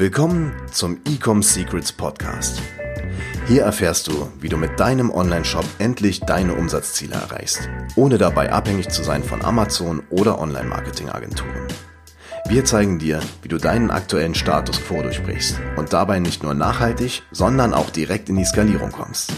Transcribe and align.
Willkommen 0.00 0.54
zum 0.72 0.98
Ecom 1.04 1.42
Secrets 1.42 1.92
Podcast. 1.92 2.62
Hier 3.46 3.64
erfährst 3.64 4.06
du, 4.06 4.30
wie 4.40 4.48
du 4.48 4.56
mit 4.56 4.80
deinem 4.80 5.10
Online-Shop 5.10 5.66
endlich 5.78 6.20
deine 6.20 6.54
Umsatzziele 6.54 7.16
erreichst, 7.16 7.68
ohne 7.96 8.16
dabei 8.16 8.50
abhängig 8.50 8.88
zu 8.88 9.02
sein 9.02 9.22
von 9.22 9.44
Amazon 9.44 10.02
oder 10.08 10.38
Online-Marketing-Agenturen. 10.38 11.68
Wir 12.48 12.64
zeigen 12.64 12.98
dir, 12.98 13.20
wie 13.42 13.48
du 13.48 13.58
deinen 13.58 13.90
aktuellen 13.90 14.34
Status 14.34 14.80
quo 14.82 15.02
durchbrichst 15.02 15.60
und 15.76 15.92
dabei 15.92 16.18
nicht 16.18 16.42
nur 16.42 16.54
nachhaltig, 16.54 17.22
sondern 17.30 17.74
auch 17.74 17.90
direkt 17.90 18.30
in 18.30 18.36
die 18.36 18.46
Skalierung 18.46 18.92
kommst. 18.92 19.34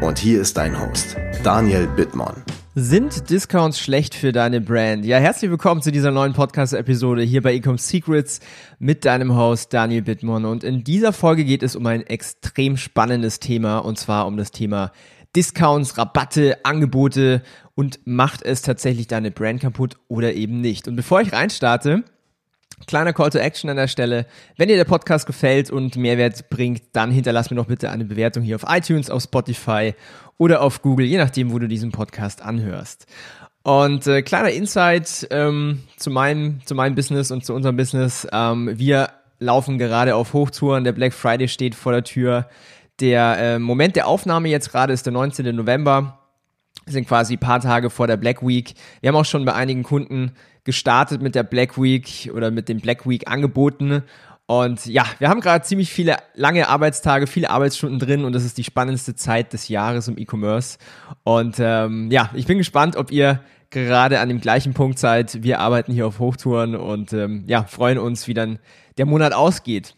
Und 0.00 0.20
hier 0.20 0.40
ist 0.40 0.56
dein 0.56 0.80
Host, 0.80 1.16
Daniel 1.42 1.88
Bittmann. 1.88 2.44
Sind 2.76 3.30
Discounts 3.30 3.78
schlecht 3.78 4.16
für 4.16 4.32
deine 4.32 4.60
Brand? 4.60 5.04
Ja, 5.04 5.18
herzlich 5.18 5.48
willkommen 5.48 5.80
zu 5.80 5.92
dieser 5.92 6.10
neuen 6.10 6.32
Podcast-Episode 6.32 7.22
hier 7.22 7.40
bei 7.40 7.54
Ecom 7.54 7.78
Secrets 7.78 8.40
mit 8.80 9.04
deinem 9.04 9.36
Host 9.36 9.72
Daniel 9.72 10.02
Bittmann. 10.02 10.44
Und 10.44 10.64
in 10.64 10.82
dieser 10.82 11.12
Folge 11.12 11.44
geht 11.44 11.62
es 11.62 11.76
um 11.76 11.86
ein 11.86 12.02
extrem 12.04 12.76
spannendes 12.76 13.38
Thema 13.38 13.78
und 13.78 13.96
zwar 13.96 14.26
um 14.26 14.36
das 14.36 14.50
Thema 14.50 14.90
Discounts, 15.36 15.96
Rabatte, 15.98 16.64
Angebote 16.64 17.42
und 17.76 18.00
macht 18.06 18.42
es 18.42 18.62
tatsächlich 18.62 19.06
deine 19.06 19.30
Brand 19.30 19.60
kaputt 19.60 19.94
oder 20.08 20.34
eben 20.34 20.60
nicht. 20.60 20.88
Und 20.88 20.96
bevor 20.96 21.20
ich 21.20 21.32
reinstarte, 21.32 22.02
Kleiner 22.86 23.12
Call 23.12 23.30
to 23.30 23.38
Action 23.38 23.70
an 23.70 23.76
der 23.76 23.88
Stelle. 23.88 24.26
Wenn 24.56 24.68
dir 24.68 24.76
der 24.76 24.84
Podcast 24.84 25.26
gefällt 25.26 25.70
und 25.70 25.96
Mehrwert 25.96 26.50
bringt, 26.50 26.82
dann 26.92 27.10
hinterlass 27.10 27.50
mir 27.50 27.56
doch 27.56 27.66
bitte 27.66 27.90
eine 27.90 28.04
Bewertung 28.04 28.42
hier 28.42 28.56
auf 28.56 28.64
iTunes, 28.68 29.10
auf 29.10 29.22
Spotify 29.22 29.94
oder 30.38 30.60
auf 30.60 30.82
Google, 30.82 31.06
je 31.06 31.18
nachdem, 31.18 31.52
wo 31.52 31.58
du 31.58 31.68
diesen 31.68 31.92
Podcast 31.92 32.42
anhörst. 32.42 33.06
Und 33.62 34.06
äh, 34.06 34.22
kleiner 34.22 34.50
Insight 34.50 35.26
ähm, 35.30 35.84
zu, 35.96 36.10
meinem, 36.10 36.60
zu 36.66 36.74
meinem 36.74 36.94
Business 36.94 37.30
und 37.30 37.44
zu 37.46 37.54
unserem 37.54 37.76
Business. 37.76 38.26
Ähm, 38.30 38.72
wir 38.76 39.08
laufen 39.38 39.78
gerade 39.78 40.16
auf 40.16 40.34
Hochtouren. 40.34 40.84
Der 40.84 40.92
Black 40.92 41.14
Friday 41.14 41.48
steht 41.48 41.74
vor 41.74 41.92
der 41.92 42.04
Tür. 42.04 42.48
Der 43.00 43.38
äh, 43.38 43.58
Moment 43.58 43.96
der 43.96 44.06
Aufnahme 44.06 44.48
jetzt 44.48 44.70
gerade 44.70 44.92
ist 44.92 45.06
der 45.06 45.12
19. 45.14 45.56
November. 45.56 46.18
Wir 46.84 46.92
sind 46.92 47.08
quasi 47.08 47.38
paar 47.38 47.60
Tage 47.60 47.88
vor 47.88 48.06
der 48.06 48.18
Black 48.18 48.46
Week. 48.46 48.74
Wir 49.00 49.08
haben 49.08 49.16
auch 49.16 49.24
schon 49.24 49.46
bei 49.46 49.54
einigen 49.54 49.82
Kunden 49.82 50.32
gestartet 50.64 51.22
mit 51.22 51.34
der 51.34 51.42
Black 51.42 51.80
Week 51.80 52.30
oder 52.34 52.50
mit 52.50 52.68
den 52.68 52.80
Black 52.80 53.08
Week 53.08 53.30
Angeboten. 53.30 54.02
Und 54.46 54.84
ja, 54.86 55.06
wir 55.18 55.28
haben 55.28 55.40
gerade 55.40 55.64
ziemlich 55.64 55.90
viele 55.90 56.16
lange 56.34 56.68
Arbeitstage, 56.68 57.26
viele 57.26 57.48
Arbeitsstunden 57.48 57.98
drin 57.98 58.24
und 58.24 58.34
das 58.34 58.44
ist 58.44 58.58
die 58.58 58.64
spannendste 58.64 59.14
Zeit 59.14 59.52
des 59.54 59.68
Jahres 59.68 60.08
im 60.08 60.18
E-Commerce. 60.18 60.78
Und 61.22 61.56
ähm, 61.58 62.10
ja, 62.10 62.30
ich 62.34 62.46
bin 62.46 62.58
gespannt, 62.58 62.96
ob 62.96 63.10
ihr 63.10 63.40
gerade 63.70 64.20
an 64.20 64.28
dem 64.28 64.40
gleichen 64.40 64.74
Punkt 64.74 64.98
seid. 64.98 65.42
Wir 65.42 65.60
arbeiten 65.60 65.92
hier 65.92 66.06
auf 66.06 66.18
Hochtouren 66.18 66.76
und 66.76 67.12
ähm, 67.14 67.44
ja, 67.46 67.64
freuen 67.64 67.98
uns, 67.98 68.28
wie 68.28 68.34
dann 68.34 68.58
der 68.98 69.06
Monat 69.06 69.32
ausgeht. 69.32 69.96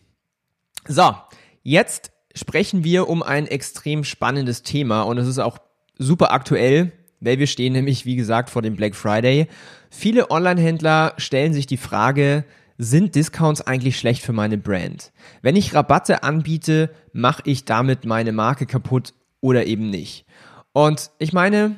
So, 0.87 1.14
jetzt 1.62 2.12
sprechen 2.34 2.84
wir 2.84 3.09
um 3.09 3.22
ein 3.25 3.47
extrem 3.48 4.05
spannendes 4.05 4.62
Thema 4.62 5.03
und 5.03 5.19
es 5.19 5.27
ist 5.27 5.41
auch 5.41 5.59
super 5.98 6.33
aktuell, 6.33 6.92
weil 7.20 7.39
wir 7.39 7.47
stehen 7.47 7.72
nämlich, 7.72 8.05
wie 8.06 8.17
gesagt, 8.17 8.50
vor 8.50 8.62
dem 8.62 8.77
Black 8.77 8.95
Friday. 8.95 9.48
Viele 9.91 10.31
Online-Händler 10.31 11.14
stellen 11.17 11.53
sich 11.53 11.67
die 11.67 11.77
Frage, 11.77 12.45
sind 12.78 13.14
Discounts 13.14 13.62
eigentlich 13.62 13.98
schlecht 13.98 14.22
für 14.22 14.33
meine 14.33 14.59
Brand? 14.59 15.12
Wenn 15.42 15.56
ich 15.56 15.75
Rabatte 15.75 16.22
anbiete, 16.22 16.91
mache 17.12 17.42
ich 17.47 17.64
damit 17.64 18.05
meine 18.05 18.33
Marke 18.33 18.67
kaputt 18.67 19.14
oder 19.41 19.67
eben 19.67 19.89
nicht? 19.89 20.27
Und 20.72 21.11
ich 21.19 21.33
meine, 21.33 21.77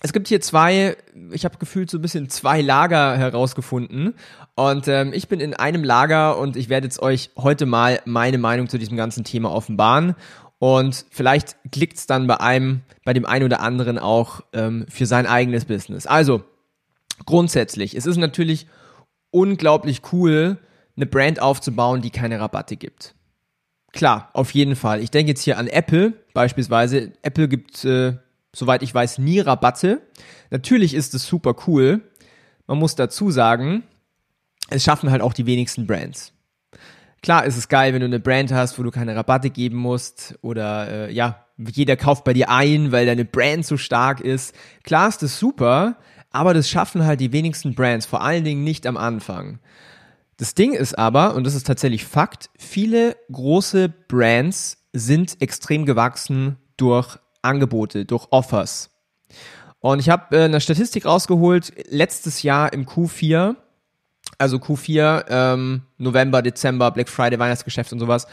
es 0.00 0.12
gibt 0.12 0.28
hier 0.28 0.40
zwei, 0.40 0.96
ich 1.32 1.44
habe 1.44 1.58
gefühlt 1.58 1.90
so 1.90 1.98
ein 1.98 2.02
bisschen 2.02 2.28
zwei 2.28 2.60
Lager 2.60 3.16
herausgefunden. 3.16 4.14
Und 4.54 4.88
ähm, 4.88 5.12
ich 5.12 5.28
bin 5.28 5.40
in 5.40 5.54
einem 5.54 5.84
Lager 5.84 6.38
und 6.38 6.56
ich 6.56 6.68
werde 6.68 6.86
jetzt 6.86 7.00
euch 7.00 7.30
heute 7.36 7.66
mal 7.66 8.00
meine 8.04 8.38
Meinung 8.38 8.68
zu 8.68 8.78
diesem 8.78 8.96
ganzen 8.96 9.24
Thema 9.24 9.50
offenbaren. 9.50 10.14
Und 10.58 11.04
vielleicht 11.10 11.56
klickt's 11.70 12.06
dann 12.06 12.26
bei 12.26 12.40
einem, 12.40 12.82
bei 13.04 13.12
dem 13.12 13.26
einen 13.26 13.44
oder 13.44 13.60
anderen 13.60 13.98
auch 13.98 14.40
ähm, 14.52 14.86
für 14.88 15.06
sein 15.06 15.26
eigenes 15.26 15.66
Business. 15.66 16.06
Also, 16.06 16.44
grundsätzlich, 17.26 17.94
es 17.94 18.06
ist 18.06 18.16
natürlich 18.16 18.66
unglaublich 19.30 20.00
cool, 20.12 20.58
eine 20.96 21.06
Brand 21.06 21.40
aufzubauen, 21.40 22.00
die 22.00 22.10
keine 22.10 22.40
Rabatte 22.40 22.76
gibt. 22.76 23.14
Klar, 23.92 24.30
auf 24.32 24.52
jeden 24.52 24.76
Fall. 24.76 25.02
Ich 25.02 25.10
denke 25.10 25.30
jetzt 25.30 25.42
hier 25.42 25.58
an 25.58 25.68
Apple 25.68 26.12
beispielsweise. 26.34 27.12
Apple 27.22 27.48
gibt, 27.48 27.84
äh, 27.84 28.16
soweit 28.54 28.82
ich 28.82 28.94
weiß, 28.94 29.18
nie 29.18 29.40
Rabatte. 29.40 30.02
Natürlich 30.50 30.94
ist 30.94 31.14
es 31.14 31.26
super 31.26 31.54
cool. 31.66 32.02
Man 32.66 32.78
muss 32.78 32.94
dazu 32.94 33.30
sagen, 33.30 33.84
es 34.68 34.84
schaffen 34.84 35.10
halt 35.10 35.22
auch 35.22 35.32
die 35.32 35.46
wenigsten 35.46 35.86
Brands. 35.86 36.32
Klar 37.26 37.44
ist 37.44 37.56
es 37.56 37.66
geil, 37.66 37.92
wenn 37.92 38.02
du 38.02 38.06
eine 38.06 38.20
Brand 38.20 38.52
hast, 38.52 38.78
wo 38.78 38.84
du 38.84 38.92
keine 38.92 39.16
Rabatte 39.16 39.50
geben 39.50 39.78
musst 39.78 40.38
oder 40.42 41.08
äh, 41.08 41.12
ja, 41.12 41.44
jeder 41.58 41.96
kauft 41.96 42.22
bei 42.22 42.32
dir 42.32 42.50
ein, 42.50 42.92
weil 42.92 43.04
deine 43.04 43.24
Brand 43.24 43.66
so 43.66 43.76
stark 43.76 44.20
ist. 44.20 44.54
Klar 44.84 45.08
ist 45.08 45.24
das 45.24 45.36
super, 45.36 45.96
aber 46.30 46.54
das 46.54 46.70
schaffen 46.70 47.04
halt 47.04 47.18
die 47.18 47.32
wenigsten 47.32 47.74
Brands, 47.74 48.06
vor 48.06 48.22
allen 48.22 48.44
Dingen 48.44 48.62
nicht 48.62 48.86
am 48.86 48.96
Anfang. 48.96 49.58
Das 50.36 50.54
Ding 50.54 50.72
ist 50.72 50.96
aber, 50.96 51.34
und 51.34 51.42
das 51.44 51.56
ist 51.56 51.66
tatsächlich 51.66 52.04
Fakt, 52.04 52.48
viele 52.60 53.16
große 53.32 53.88
Brands 54.06 54.86
sind 54.92 55.42
extrem 55.42 55.84
gewachsen 55.84 56.58
durch 56.76 57.18
Angebote, 57.42 58.04
durch 58.04 58.28
Offers. 58.30 58.90
Und 59.80 59.98
ich 59.98 60.10
habe 60.10 60.36
äh, 60.36 60.44
eine 60.44 60.60
Statistik 60.60 61.04
rausgeholt, 61.04 61.72
letztes 61.90 62.44
Jahr 62.44 62.72
im 62.72 62.86
Q4 62.86 63.56
also 64.38 64.58
Q4, 64.58 65.24
ähm, 65.28 65.82
November, 65.98 66.42
Dezember, 66.42 66.90
Black 66.90 67.08
Friday, 67.08 67.38
Weihnachtsgeschäft 67.38 67.92
und 67.92 68.00
sowas. 68.00 68.26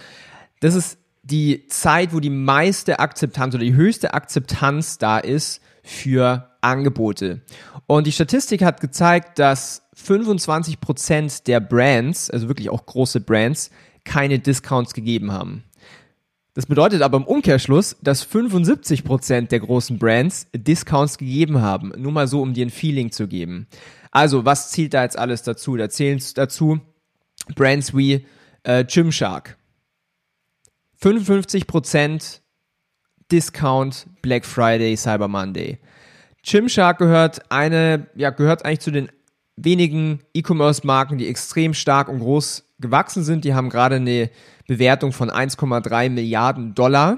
Das 0.60 0.76
ist 0.76 0.98
die 1.24 1.68
Zeit, 1.68 2.14
wo 2.14 2.20
die 2.20 2.30
meiste 2.30 3.00
Akzeptanz 3.00 3.56
oder 3.56 3.64
die 3.64 3.76
höchste 3.76 4.14
Akzeptanz 4.14 4.98
da 4.98 5.20
ist 5.20 5.62
für 5.84 6.50
Angebote. 6.62 7.42
Und 7.88 8.08
die 8.08 8.12
Statistik 8.12 8.64
hat 8.64 8.82
gezeigt, 8.82 9.40
dass 9.40 9.84
25% 9.96 11.46
der 11.46 11.60
Brands, 11.60 12.30
also 12.30 12.48
wirklich 12.48 12.70
auch 12.70 12.86
große 12.86 13.22
Brands, 13.22 13.72
keine 14.04 14.40
Discounts 14.40 14.94
gegeben 14.94 15.32
haben. 15.32 15.64
Das 16.56 16.68
bedeutet 16.68 17.02
aber 17.02 17.18
im 17.18 17.24
Umkehrschluss, 17.24 17.96
dass 18.02 18.28
75% 18.28 19.48
der 19.48 19.60
großen 19.60 19.98
Brands 19.98 20.48
Discounts 20.54 21.18
gegeben 21.18 21.62
haben. 21.62 21.92
Nur 21.98 22.12
mal 22.12 22.28
so, 22.28 22.42
um 22.42 22.54
dir 22.54 22.66
ein 22.66 22.70
Feeling 22.70 23.12
zu 23.12 23.28
geben. 23.28 23.68
Also, 24.14 24.46
was 24.46 24.70
zählt 24.70 24.94
da 24.94 25.02
jetzt 25.02 25.18
alles 25.18 25.42
dazu? 25.42 25.76
Da 25.76 25.90
zählen 25.90 26.22
dazu 26.36 26.80
Brands 27.56 27.98
wie 27.98 28.28
äh, 28.62 28.86
Gymshark. 28.86 29.58
55% 31.02 32.40
Discount 33.32 34.06
Black 34.22 34.46
Friday, 34.46 34.96
Cyber 34.96 35.28
Monday. 35.28 35.80
Gymshark 36.44 37.00
gehört 37.00 37.52
eine, 37.52 38.06
ja, 38.14 38.30
gehört 38.30 38.64
eigentlich 38.64 38.82
zu 38.82 38.92
den 38.92 39.10
wenigen 39.56 40.20
E-Commerce-Marken, 40.36 41.18
die 41.18 41.28
extrem 41.28 41.74
stark 41.74 42.08
und 42.08 42.20
groß 42.20 42.66
gewachsen 42.80 43.24
sind. 43.24 43.46
Die 43.46 43.56
haben 43.56 43.72
gerade 43.72 43.96
eine 43.96 44.30
Bewertung 44.68 45.12
von 45.12 45.32
1,3 45.32 46.12
Milliarden 46.12 46.76
Dollar. 46.76 47.18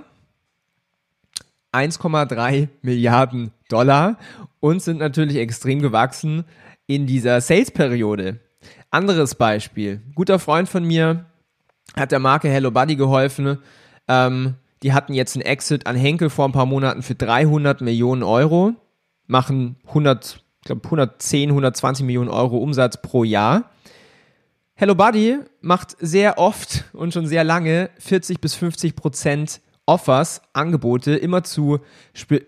1,3 1.73 2.69
Milliarden 2.81 3.51
Dollar 3.67 4.17
und 4.61 4.81
sind 4.81 4.99
natürlich 4.99 5.35
extrem 5.35 5.81
gewachsen 5.81 6.45
in 6.87 7.07
dieser 7.07 7.41
Sales-Periode. 7.41 8.39
Anderes 8.91 9.35
Beispiel. 9.35 10.01
Guter 10.15 10.39
Freund 10.39 10.69
von 10.69 10.83
mir 10.83 11.25
hat 11.95 12.11
der 12.11 12.19
Marke 12.19 12.49
Hello 12.49 12.71
Buddy 12.71 12.95
geholfen. 12.95 13.59
Ähm, 14.07 14.55
die 14.83 14.93
hatten 14.93 15.13
jetzt 15.13 15.35
einen 15.35 15.45
Exit 15.45 15.87
an 15.87 15.95
Henkel 15.95 16.29
vor 16.29 16.45
ein 16.45 16.51
paar 16.51 16.65
Monaten 16.65 17.01
für 17.01 17.15
300 17.15 17.81
Millionen 17.81 18.23
Euro, 18.23 18.73
machen 19.27 19.77
100, 19.87 20.43
ich 20.59 20.65
glaube 20.65 20.83
110, 20.85 21.49
120 21.49 22.05
Millionen 22.05 22.29
Euro 22.29 22.57
Umsatz 22.57 23.01
pro 23.01 23.23
Jahr. 23.23 23.71
Hello 24.75 24.93
Buddy 24.93 25.39
macht 25.61 25.95
sehr 25.99 26.37
oft 26.37 26.83
und 26.93 27.13
schon 27.13 27.27
sehr 27.27 27.43
lange 27.43 27.89
40 27.99 28.41
bis 28.41 28.55
50 28.55 28.95
Prozent 28.95 29.61
Offers, 29.87 30.41
Angebote, 30.53 31.15
immer 31.15 31.43
zu 31.43 31.79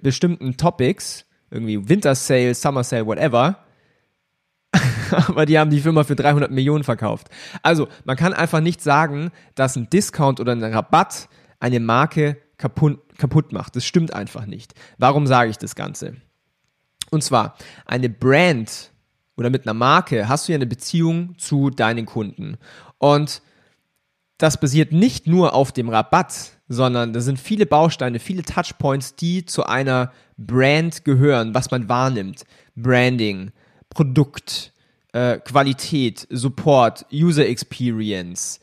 bestimmten 0.01 0.57
Topics, 0.57 1.25
irgendwie 1.51 1.87
Winter 1.87 2.15
Sale, 2.15 2.53
Summer 2.55 2.83
Sale, 2.83 3.05
whatever. 3.05 3.59
aber 5.27 5.45
die 5.45 5.57
haben 5.57 5.69
die 5.69 5.79
Firma 5.79 6.03
für 6.03 6.15
300 6.15 6.51
Millionen 6.51 6.83
verkauft. 6.83 7.27
Also, 7.63 7.87
man 8.05 8.17
kann 8.17 8.33
einfach 8.33 8.59
nicht 8.59 8.81
sagen, 8.81 9.31
dass 9.55 9.75
ein 9.75 9.89
Discount 9.89 10.39
oder 10.39 10.53
ein 10.53 10.63
Rabatt 10.63 11.29
eine 11.59 11.79
Marke 11.79 12.37
kaputt, 12.57 12.99
kaputt 13.17 13.51
macht. 13.51 13.75
Das 13.75 13.85
stimmt 13.85 14.13
einfach 14.13 14.45
nicht. 14.45 14.73
Warum 14.97 15.27
sage 15.27 15.49
ich 15.49 15.57
das 15.57 15.75
Ganze? 15.75 16.15
Und 17.09 17.23
zwar, 17.23 17.55
eine 17.85 18.09
Brand 18.09 18.91
oder 19.37 19.49
mit 19.49 19.65
einer 19.65 19.73
Marke 19.73 20.27
hast 20.27 20.47
du 20.47 20.51
ja 20.51 20.57
eine 20.57 20.65
Beziehung 20.65 21.37
zu 21.37 21.69
deinen 21.69 22.05
Kunden. 22.05 22.57
Und 22.97 23.41
das 24.37 24.59
basiert 24.59 24.91
nicht 24.91 25.27
nur 25.27 25.53
auf 25.53 25.71
dem 25.71 25.89
Rabatt, 25.89 26.51
sondern 26.67 27.13
da 27.13 27.21
sind 27.21 27.39
viele 27.39 27.65
Bausteine, 27.65 28.19
viele 28.19 28.43
Touchpoints, 28.43 29.15
die 29.15 29.45
zu 29.45 29.65
einer 29.65 30.11
Brand 30.37 31.05
gehören, 31.05 31.53
was 31.53 31.71
man 31.71 31.87
wahrnimmt. 31.87 32.43
Branding, 32.75 33.51
Produkt, 33.89 34.73
äh, 35.17 35.39
Qualität, 35.39 36.27
Support, 36.29 37.07
User 37.11 37.47
Experience, 37.47 38.59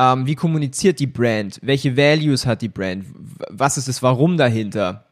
Ähm, 0.00 0.26
wie 0.26 0.36
kommuniziert 0.36 1.00
die 1.00 1.08
Brand? 1.08 1.58
Welche 1.60 1.96
Values 1.96 2.46
hat 2.46 2.62
die 2.62 2.68
Brand? 2.68 3.04
Was 3.50 3.76
ist 3.76 3.88
das 3.88 4.00
Warum 4.00 4.36
dahinter? 4.36 5.06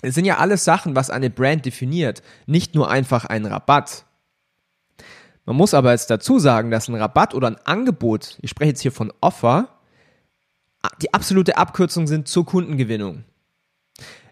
Es 0.00 0.14
sind 0.14 0.24
ja 0.24 0.38
alles 0.38 0.64
Sachen, 0.64 0.96
was 0.96 1.10
eine 1.10 1.28
Brand 1.28 1.66
definiert, 1.66 2.22
nicht 2.46 2.74
nur 2.74 2.90
einfach 2.90 3.26
ein 3.26 3.44
Rabatt. 3.44 4.06
Man 5.44 5.56
muss 5.56 5.74
aber 5.74 5.90
jetzt 5.90 6.08
dazu 6.08 6.38
sagen, 6.38 6.70
dass 6.70 6.88
ein 6.88 6.94
Rabatt 6.94 7.34
oder 7.34 7.48
ein 7.48 7.58
Angebot, 7.66 8.38
ich 8.40 8.48
spreche 8.48 8.70
jetzt 8.70 8.80
hier 8.80 8.90
von 8.90 9.12
Offer, 9.20 9.68
die 11.02 11.12
absolute 11.12 11.58
Abkürzung 11.58 12.06
sind 12.06 12.26
zur 12.26 12.46
Kundengewinnung. 12.46 13.24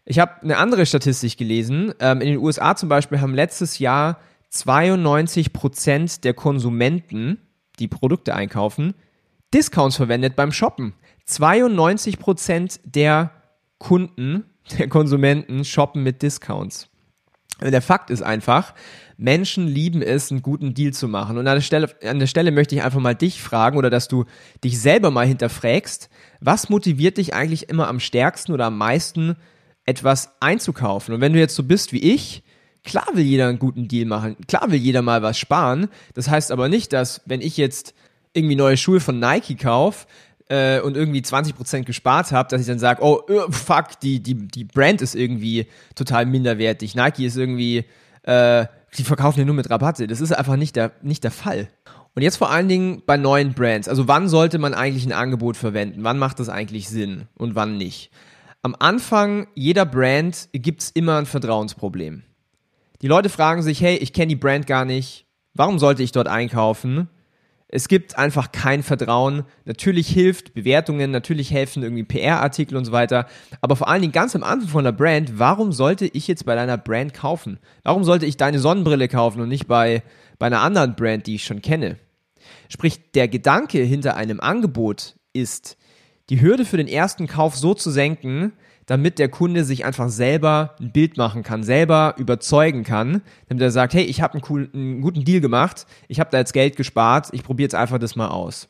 Ich 0.06 0.18
habe 0.18 0.40
eine 0.40 0.56
andere 0.56 0.86
Statistik 0.86 1.36
gelesen. 1.36 1.92
Ähm, 2.00 2.22
in 2.22 2.28
den 2.28 2.38
USA 2.38 2.74
zum 2.74 2.88
Beispiel 2.88 3.20
haben 3.20 3.34
letztes 3.34 3.78
Jahr 3.78 4.18
92 4.50 5.52
Prozent 5.52 6.24
der 6.24 6.34
Konsumenten, 6.34 7.38
die 7.78 7.88
Produkte 7.88 8.34
einkaufen, 8.34 8.94
Discounts 9.54 9.96
verwendet 9.96 10.36
beim 10.36 10.52
Shoppen. 10.52 10.94
92 11.24 12.18
Prozent 12.18 12.80
der 12.84 13.30
Kunden, 13.78 14.44
der 14.78 14.88
Konsumenten 14.88 15.64
shoppen 15.64 16.02
mit 16.02 16.22
Discounts. 16.22 16.88
Der 17.60 17.82
Fakt 17.82 18.10
ist 18.10 18.22
einfach, 18.22 18.74
Menschen 19.18 19.66
lieben 19.66 20.00
es, 20.00 20.30
einen 20.30 20.40
guten 20.40 20.72
Deal 20.72 20.92
zu 20.92 21.08
machen. 21.08 21.36
Und 21.36 21.46
an 21.46 21.56
der 21.56 21.62
Stelle, 21.62 21.94
an 22.02 22.18
der 22.18 22.26
Stelle 22.26 22.52
möchte 22.52 22.74
ich 22.74 22.82
einfach 22.82 23.00
mal 23.00 23.14
dich 23.14 23.42
fragen 23.42 23.76
oder 23.76 23.90
dass 23.90 24.08
du 24.08 24.24
dich 24.64 24.80
selber 24.80 25.10
mal 25.10 25.26
hinterfragst, 25.26 26.08
was 26.40 26.70
motiviert 26.70 27.18
dich 27.18 27.34
eigentlich 27.34 27.68
immer 27.68 27.88
am 27.88 28.00
stärksten 28.00 28.52
oder 28.52 28.66
am 28.66 28.78
meisten, 28.78 29.36
etwas 29.84 30.40
einzukaufen? 30.40 31.14
Und 31.14 31.20
wenn 31.20 31.34
du 31.34 31.38
jetzt 31.38 31.54
so 31.54 31.62
bist 31.62 31.92
wie 31.92 31.98
ich, 32.14 32.42
klar 32.84 33.06
will 33.14 33.24
jeder 33.24 33.48
einen 33.48 33.58
guten 33.58 33.88
Deal 33.88 34.06
machen, 34.06 34.36
klar 34.48 34.70
will 34.70 34.78
jeder 34.78 35.02
mal 35.02 35.22
was 35.22 35.38
sparen. 35.38 35.88
Das 36.14 36.28
heißt 36.28 36.52
aber 36.52 36.68
nicht, 36.68 36.92
dass 36.92 37.20
wenn 37.26 37.40
ich 37.40 37.56
jetzt 37.56 37.94
irgendwie 38.32 38.56
neue 38.56 38.76
Schuhe 38.76 39.00
von 39.00 39.18
Nike 39.18 39.56
kaufe, 39.56 40.06
äh, 40.50 40.80
und 40.80 40.96
irgendwie 40.96 41.20
20% 41.20 41.84
gespart 41.84 42.32
habe, 42.32 42.48
dass 42.48 42.60
ich 42.60 42.66
dann 42.66 42.80
sage, 42.80 43.02
oh, 43.02 43.20
uh, 43.30 43.50
fuck, 43.50 44.00
die, 44.02 44.20
die, 44.20 44.34
die 44.34 44.64
Brand 44.64 45.00
ist 45.00 45.14
irgendwie 45.14 45.66
total 45.94 46.26
minderwertig. 46.26 46.96
Nike 46.96 47.24
ist 47.24 47.36
irgendwie, 47.36 47.84
äh, 48.24 48.66
die 48.98 49.04
verkaufen 49.04 49.38
ja 49.38 49.44
nur 49.46 49.54
mit 49.54 49.70
Rabatte. 49.70 50.08
Das 50.08 50.20
ist 50.20 50.32
einfach 50.32 50.56
nicht 50.56 50.74
der, 50.74 50.92
nicht 51.02 51.22
der 51.22 51.30
Fall. 51.30 51.68
Und 52.16 52.22
jetzt 52.22 52.36
vor 52.36 52.50
allen 52.50 52.68
Dingen 52.68 53.02
bei 53.06 53.16
neuen 53.16 53.54
Brands. 53.54 53.88
Also 53.88 54.08
wann 54.08 54.28
sollte 54.28 54.58
man 54.58 54.74
eigentlich 54.74 55.06
ein 55.06 55.12
Angebot 55.12 55.56
verwenden? 55.56 56.02
Wann 56.02 56.18
macht 56.18 56.40
das 56.40 56.48
eigentlich 56.48 56.88
Sinn 56.88 57.28
und 57.36 57.54
wann 57.54 57.76
nicht? 57.76 58.10
Am 58.62 58.74
Anfang 58.76 59.46
jeder 59.54 59.86
Brand 59.86 60.48
gibt 60.52 60.82
es 60.82 60.90
immer 60.90 61.18
ein 61.18 61.26
Vertrauensproblem. 61.26 62.24
Die 63.02 63.08
Leute 63.08 63.28
fragen 63.28 63.62
sich, 63.62 63.80
hey, 63.80 63.96
ich 63.96 64.12
kenne 64.12 64.28
die 64.28 64.36
Brand 64.36 64.66
gar 64.66 64.84
nicht. 64.84 65.26
Warum 65.54 65.78
sollte 65.78 66.02
ich 66.02 66.12
dort 66.12 66.28
einkaufen? 66.28 67.08
Es 67.72 67.88
gibt 67.88 68.18
einfach 68.18 68.50
kein 68.52 68.82
Vertrauen. 68.82 69.44
Natürlich 69.64 70.08
hilft 70.08 70.54
Bewertungen, 70.54 71.10
natürlich 71.10 71.52
helfen 71.52 71.82
irgendwie 71.82 72.02
PR-Artikel 72.02 72.76
und 72.76 72.84
so 72.84 72.92
weiter. 72.92 73.26
Aber 73.60 73.76
vor 73.76 73.88
allen 73.88 74.02
Dingen 74.02 74.12
ganz 74.12 74.34
am 74.34 74.42
Anfang 74.42 74.68
von 74.68 74.84
der 74.84 74.92
Brand, 74.92 75.38
warum 75.38 75.72
sollte 75.72 76.06
ich 76.06 76.26
jetzt 76.26 76.44
bei 76.44 76.56
deiner 76.56 76.76
Brand 76.76 77.14
kaufen? 77.14 77.58
Warum 77.84 78.04
sollte 78.04 78.26
ich 78.26 78.36
deine 78.36 78.58
Sonnenbrille 78.58 79.08
kaufen 79.08 79.40
und 79.40 79.48
nicht 79.48 79.68
bei, 79.68 80.02
bei 80.38 80.46
einer 80.46 80.60
anderen 80.60 80.96
Brand, 80.96 81.26
die 81.26 81.36
ich 81.36 81.44
schon 81.44 81.62
kenne? 81.62 81.96
Sprich, 82.68 83.12
der 83.12 83.28
Gedanke 83.28 83.82
hinter 83.82 84.16
einem 84.16 84.40
Angebot 84.40 85.14
ist, 85.32 85.76
die 86.28 86.40
Hürde 86.40 86.64
für 86.64 86.76
den 86.76 86.88
ersten 86.88 87.28
Kauf 87.28 87.56
so 87.56 87.74
zu 87.74 87.90
senken, 87.90 88.52
damit 88.90 89.20
der 89.20 89.28
Kunde 89.28 89.62
sich 89.62 89.84
einfach 89.84 90.08
selber 90.08 90.74
ein 90.80 90.90
Bild 90.90 91.16
machen 91.16 91.44
kann, 91.44 91.62
selber 91.62 92.16
überzeugen 92.18 92.82
kann, 92.82 93.22
damit 93.48 93.62
er 93.62 93.70
sagt, 93.70 93.94
hey, 93.94 94.02
ich 94.02 94.20
habe 94.20 94.34
einen, 94.34 94.42
coolen, 94.42 94.68
einen 94.74 95.00
guten 95.00 95.24
Deal 95.24 95.40
gemacht, 95.40 95.86
ich 96.08 96.18
habe 96.18 96.30
da 96.32 96.38
jetzt 96.38 96.52
Geld 96.52 96.74
gespart, 96.74 97.28
ich 97.30 97.44
probiere 97.44 97.66
jetzt 97.66 97.76
einfach 97.76 98.00
das 98.00 98.16
mal 98.16 98.26
aus. 98.26 98.66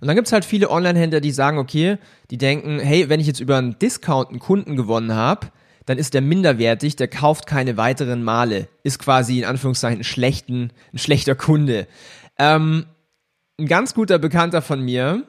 Und 0.00 0.08
dann 0.08 0.16
gibt 0.16 0.26
es 0.26 0.32
halt 0.32 0.44
viele 0.44 0.68
Online-Händler, 0.68 1.20
die 1.20 1.30
sagen, 1.30 1.58
okay, 1.58 1.98
die 2.32 2.38
denken, 2.38 2.80
hey, 2.80 3.08
wenn 3.08 3.20
ich 3.20 3.28
jetzt 3.28 3.38
über 3.38 3.56
einen 3.56 3.78
Discount 3.78 4.30
einen 4.30 4.40
Kunden 4.40 4.74
gewonnen 4.74 5.14
habe, 5.14 5.52
dann 5.86 5.96
ist 5.96 6.14
der 6.14 6.22
minderwertig, 6.22 6.96
der 6.96 7.06
kauft 7.06 7.46
keine 7.46 7.76
weiteren 7.76 8.24
Male, 8.24 8.66
ist 8.82 8.98
quasi 8.98 9.38
in 9.38 9.44
Anführungszeichen 9.44 10.00
ein, 10.00 10.04
schlechten, 10.04 10.72
ein 10.92 10.98
schlechter 10.98 11.36
Kunde. 11.36 11.86
Ähm, 12.36 12.86
ein 13.60 13.68
ganz 13.68 13.94
guter 13.94 14.18
Bekannter 14.18 14.60
von 14.60 14.80
mir, 14.80 15.22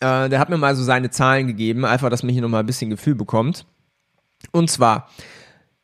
äh, 0.00 0.28
der 0.28 0.38
hat 0.38 0.48
mir 0.48 0.58
mal 0.58 0.76
so 0.76 0.82
seine 0.82 1.10
Zahlen 1.10 1.46
gegeben, 1.46 1.84
einfach, 1.84 2.10
dass 2.10 2.22
man 2.22 2.32
hier 2.32 2.42
nochmal 2.42 2.60
ein 2.60 2.66
bisschen 2.66 2.90
Gefühl 2.90 3.14
bekommt. 3.14 3.66
Und 4.52 4.70
zwar, 4.70 5.08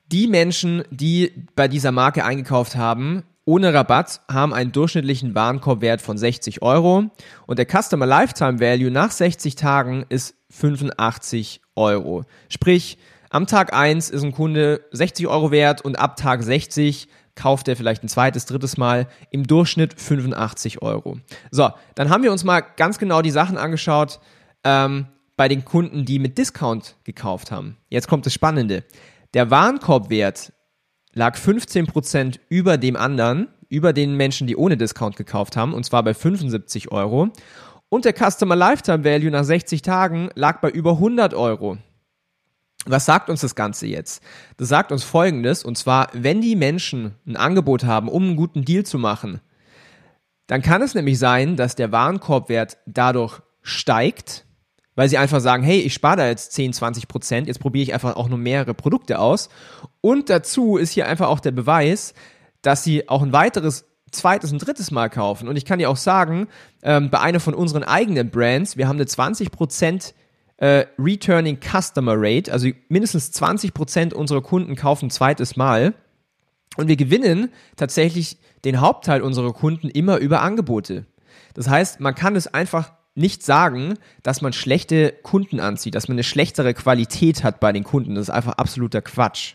die 0.07 0.27
Menschen, 0.27 0.85
die 0.91 1.33
bei 1.57 1.69
dieser 1.69 1.93
Marke 1.93 2.25
eingekauft 2.25 2.77
haben, 2.77 3.25
ohne 3.45 3.75
Rabatt, 3.75 4.23
haben 4.31 4.55
einen 4.55 4.73
durchschnittlichen 4.73 5.35
Warenkorbwert 5.35 6.01
von 6.01 6.17
60 6.17 6.63
Euro 6.63 7.11
und 7.47 7.59
der 7.59 7.67
Customer 7.67 8.07
Lifetime 8.07 8.61
Value 8.61 8.91
nach 8.91 9.11
60 9.11 9.57
Tagen 9.57 10.07
ist 10.09 10.35
85 10.51 11.61
Euro. 11.77 12.25
Sprich, 12.49 12.97
am 13.31 13.47
Tag 13.47 13.75
1 13.75 14.11
ist 14.11 14.23
ein 14.23 14.33
Kunde 14.33 14.83
60 14.93 15.27
Euro 15.27 15.51
wert 15.51 15.83
und 15.83 15.99
ab 15.99 16.17
Tag 16.17 16.43
60 16.43 17.09
kauft 17.35 17.69
er 17.69 17.77
vielleicht 17.77 18.03
ein 18.03 18.09
zweites, 18.09 18.47
drittes 18.47 18.77
Mal, 18.77 19.09
im 19.31 19.47
Durchschnitt 19.47 20.01
85 20.01 20.83
Euro. 20.83 21.19
So, 21.51 21.71
dann 21.95 22.11
haben 22.11 22.23
wir 22.23 22.33
uns 22.33 22.45
mal 22.45 22.61
ganz 22.61 22.99
genau 22.99 23.23
die 23.23 23.31
Sachen 23.31 23.57
angeschaut 23.57 24.21
ähm, 24.63 25.07
bei 25.37 25.49
den 25.49 25.65
Kunden, 25.65 26.05
die 26.05 26.19
mit 26.19 26.39
Discount 26.39 26.97
gekauft 27.05 27.51
haben. 27.51 27.77
Jetzt 27.89 28.09
kommt 28.09 28.27
das 28.27 28.35
Spannende. 28.35 28.85
Der 29.35 29.51
Warenkorbwert 29.51 30.53
lag 31.13 31.37
15% 31.37 32.39
über 32.49 32.79
dem 32.79 32.97
anderen, 32.97 33.49
über 33.69 33.93
den 33.93 34.17
Menschen, 34.17 34.47
die 34.47 34.57
ohne 34.57 34.77
Discount 34.77 35.17
gekauft 35.17 35.57
haben, 35.57 35.75
und 35.75 35.85
zwar 35.85 36.03
bei 36.03 36.15
75 36.15 36.93
Euro. 36.93 37.31
Und 37.89 38.05
der 38.05 38.15
Customer 38.15 38.57
Lifetime 38.57 39.05
Value 39.05 39.31
nach 39.31 39.45
60 39.45 39.83
Tagen 39.83 40.31
lag 40.35 40.61
bei 40.61 40.71
über 40.71 40.93
100 40.93 41.35
Euro. 41.35 41.79
Was 42.87 43.07
sagt 43.07 43.31
uns 43.31 43.41
das 43.41 43.55
Ganze 43.55 43.87
jetzt? 43.87 44.23
Das 44.57 44.69
sagt 44.69 44.93
uns 44.93 45.05
Folgendes, 45.05 45.65
und 45.65 45.79
zwar, 45.79 46.09
wenn 46.13 46.41
die 46.41 46.57
Menschen 46.57 47.15
ein 47.27 47.37
Angebot 47.37 47.85
haben, 47.85 48.09
um 48.09 48.25
einen 48.25 48.37
guten 48.37 48.65
Deal 48.65 48.85
zu 48.85 48.99
machen, 48.99 49.41
dann 50.47 50.63
kann 50.63 50.83
es 50.83 50.95
nämlich 50.95 51.19
sein, 51.19 51.57
dass 51.57 51.75
der 51.75 51.93
Warenkorbwert 51.93 52.77
dadurch 52.87 53.41
steigt, 53.63 54.45
weil 54.95 55.09
sie 55.09 55.19
einfach 55.19 55.41
sagen, 55.41 55.63
hey, 55.63 55.81
ich 55.81 55.95
spare 55.95 56.19
da 56.19 56.29
jetzt 56.29 56.53
10, 56.53 56.75
20 56.75 57.09
Prozent, 57.09 57.49
jetzt 57.49 57.61
probiere 57.61 57.83
ich 57.83 57.95
einfach 57.95 58.17
auch 58.17 58.29
nur 58.29 58.39
mehrere 58.39 58.75
Produkte 58.75 59.19
aus. 59.19 59.49
Und 60.01 60.29
dazu 60.29 60.77
ist 60.77 60.93
hier 60.93 61.09
einfach 61.09 61.29
auch 61.29 61.41
der 61.41 61.51
Beweis, 61.51 62.13
dass 62.63 62.85
sie 62.85 63.09
auch 63.09 63.23
ein 63.23 63.33
weiteres 63.33 63.87
zweites 64.11 64.53
und 64.53 64.59
drittes 64.59 64.91
Mal 64.91 65.11
kaufen. 65.11 65.49
Und 65.49 65.57
ich 65.57 65.65
kann 65.65 65.79
dir 65.79 65.91
auch 65.91 65.97
sagen, 65.97 66.47
ähm, 66.83 67.11
bei 67.11 67.21
einer 67.21 67.41
von 67.41 67.55
unseren 67.55 67.83
eigenen 67.83 68.31
Brands, 68.31 68.77
wir 68.77 68.87
haben 68.87 68.97
eine 68.97 69.07
20 69.07 69.51
Prozent 69.51 70.15
äh, 70.59 70.87
Returning 70.99 71.59
Customer 71.61 72.15
Rate, 72.17 72.53
also 72.53 72.69
mindestens 72.89 73.33
20% 73.33 74.15
unserer 74.15 74.43
Kunden 74.43 74.77
kaufen 74.77 75.07
ein 75.07 75.11
zweites 75.11 75.57
Mal. 75.57 75.95
Und 76.77 76.89
wir 76.89 76.97
gewinnen 76.97 77.51
tatsächlich 77.77 78.39
den 78.65 78.81
Hauptteil 78.81 79.23
unserer 79.23 79.53
Kunden 79.53 79.89
immer 79.89 80.19
über 80.19 80.43
Angebote. 80.43 81.07
Das 81.55 81.69
heißt, 81.69 82.01
man 82.01 82.15
kann 82.15 82.37
es 82.37 82.53
einfach 82.53 82.93
nicht 83.15 83.45
sagen, 83.45 83.95
dass 84.23 84.43
man 84.43 84.53
schlechte 84.53 85.13
Kunden 85.23 85.61
anzieht, 85.61 85.95
dass 85.95 86.09
man 86.09 86.17
eine 86.17 86.25
schlechtere 86.25 86.75
Qualität 86.75 87.45
hat 87.45 87.61
bei 87.61 87.73
den 87.73 87.85
Kunden. 87.85 88.17
Das 88.17 88.29
ist 88.29 88.35
einfach 88.35 88.55
absoluter 88.55 89.03
Quatsch. 89.03 89.55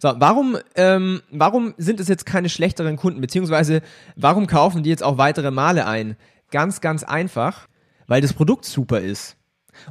So, 0.00 0.12
warum, 0.16 0.56
ähm, 0.76 1.22
warum 1.30 1.74
sind 1.76 2.00
es 2.00 2.08
jetzt 2.08 2.26
keine 2.26 2.48
schlechteren 2.48 2.96
Kunden, 2.96 3.20
beziehungsweise 3.20 3.82
warum 4.16 4.46
kaufen 4.46 4.82
die 4.82 4.90
jetzt 4.90 5.02
auch 5.02 5.18
weitere 5.18 5.50
Male 5.50 5.86
ein? 5.86 6.16
Ganz, 6.50 6.80
ganz 6.80 7.04
einfach, 7.04 7.68
weil 8.06 8.20
das 8.20 8.32
Produkt 8.32 8.64
super 8.64 9.00
ist. 9.00 9.36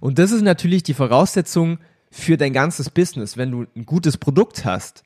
Und 0.01 0.19
das 0.19 0.31
ist 0.31 0.41
natürlich 0.41 0.83
die 0.83 0.93
Voraussetzung 0.93 1.79
für 2.11 2.37
dein 2.37 2.53
ganzes 2.53 2.89
Business. 2.89 3.37
Wenn 3.37 3.51
du 3.51 3.65
ein 3.75 3.85
gutes 3.85 4.17
Produkt 4.17 4.65
hast, 4.65 5.03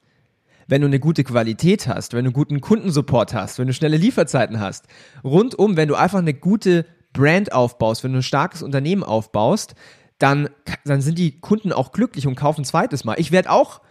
wenn 0.68 0.82
du 0.82 0.88
eine 0.88 1.00
gute 1.00 1.24
Qualität 1.24 1.88
hast, 1.88 2.14
wenn 2.14 2.26
du 2.26 2.32
guten 2.32 2.62
Kundensupport 2.62 3.34
hast, 3.34 3.60
wenn 3.60 3.68
du 3.68 3.74
schnelle 3.74 3.98
Lieferzeiten 3.98 4.60
hast, 4.60 4.86
rundum, 5.24 5.78
wenn 5.78 5.88
du 5.88 5.96
einfach 5.96 6.20
eine 6.20 6.34
gute 6.34 6.86
Brand 7.14 7.54
aufbaust, 7.54 8.04
wenn 8.04 8.12
du 8.12 8.20
ein 8.20 8.24
starkes 8.24 8.62
Unternehmen 8.62 9.04
aufbaust, 9.04 9.76
dann, 10.20 10.50
dann 10.84 11.02
sind 11.02 11.18
die 11.18 11.40
Kunden 11.40 11.72
auch 11.72 11.92
glücklich 11.92 12.28
und 12.28 12.36
kaufen 12.36 12.62
ein 12.62 12.66
zweites 12.66 13.06
Mal. 13.06 13.16
Ich 13.20 13.32
werde 13.32 13.52
auch 13.52 13.82